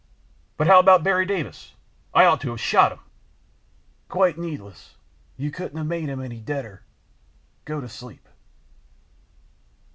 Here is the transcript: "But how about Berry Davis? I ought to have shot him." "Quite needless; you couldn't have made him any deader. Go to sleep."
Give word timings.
"But 0.57 0.65
how 0.65 0.79
about 0.79 1.03
Berry 1.03 1.27
Davis? 1.27 1.75
I 2.11 2.25
ought 2.25 2.41
to 2.41 2.49
have 2.49 2.59
shot 2.59 2.91
him." 2.91 3.01
"Quite 4.09 4.35
needless; 4.35 4.95
you 5.37 5.51
couldn't 5.51 5.77
have 5.77 5.85
made 5.85 6.09
him 6.09 6.19
any 6.21 6.39
deader. 6.39 6.81
Go 7.65 7.79
to 7.79 7.87
sleep." 7.87 8.27